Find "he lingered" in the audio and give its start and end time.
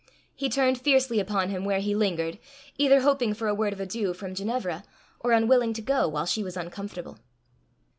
1.79-2.39